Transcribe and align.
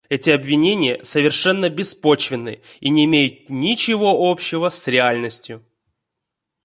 Эти 0.09 0.31
обвинения 0.31 0.99
совершенно 1.03 1.69
беспочвенны 1.69 2.63
и 2.79 2.89
не 2.89 3.05
имеют 3.05 3.51
ничего 3.51 4.31
общего 4.31 4.69
с 4.69 4.87
реальностью. 4.87 5.63